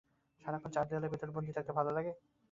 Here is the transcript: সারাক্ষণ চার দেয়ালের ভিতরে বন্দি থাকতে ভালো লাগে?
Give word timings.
সারাক্ষণ 0.41 0.71
চার 0.75 0.85
দেয়ালের 0.87 1.11
ভিতরে 1.13 1.31
বন্দি 1.35 1.51
থাকতে 1.53 1.71
ভালো 1.77 1.91
লাগে? 1.97 2.11